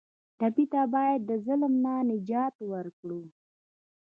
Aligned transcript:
ټپي 0.39 0.65
ته 0.71 0.81
باید 0.95 1.19
د 1.29 1.31
ظلم 1.45 1.73
نه 1.85 1.93
نجات 2.09 2.55
ورکړو. 2.71 3.21